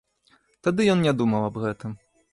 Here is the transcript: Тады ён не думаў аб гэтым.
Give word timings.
Тады 0.67 0.87
ён 0.93 1.05
не 1.09 1.13
думаў 1.19 1.45
аб 1.51 1.63
гэтым. 1.65 1.91